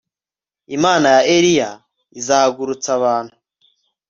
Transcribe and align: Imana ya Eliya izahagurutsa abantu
Imana 0.77 1.07
ya 1.15 1.21
Eliya 1.35 1.69
izahagurutsa 2.19 2.89
abantu 2.97 3.33